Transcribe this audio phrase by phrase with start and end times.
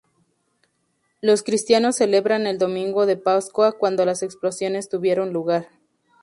[1.21, 5.67] Los cristianos celebraban el domingo de pascua cuando las explosiones tuvieron lugar.